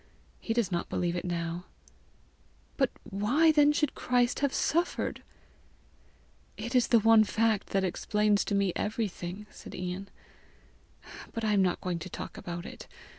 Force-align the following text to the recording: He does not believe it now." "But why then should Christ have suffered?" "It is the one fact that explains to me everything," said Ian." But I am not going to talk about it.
He 0.39 0.55
does 0.55 0.71
not 0.71 0.89
believe 0.89 1.15
it 1.15 1.25
now." 1.25 1.65
"But 2.75 2.89
why 3.03 3.51
then 3.51 3.71
should 3.71 3.93
Christ 3.93 4.39
have 4.39 4.51
suffered?" 4.51 5.21
"It 6.57 6.73
is 6.73 6.87
the 6.87 6.97
one 6.97 7.23
fact 7.23 7.67
that 7.67 7.83
explains 7.83 8.43
to 8.45 8.55
me 8.55 8.73
everything," 8.75 9.45
said 9.51 9.75
Ian." 9.75 10.09
But 11.33 11.43
I 11.43 11.53
am 11.53 11.61
not 11.61 11.81
going 11.81 11.99
to 11.99 12.09
talk 12.09 12.35
about 12.35 12.65
it. 12.65 12.87